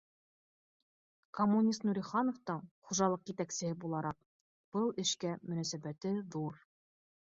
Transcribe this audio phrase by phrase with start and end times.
[1.39, 4.19] Коммунист Нурихановтың, хужалыҡ етәксеһе булараҡ,
[4.79, 6.59] был эшкә мөнәсәбәте ҙур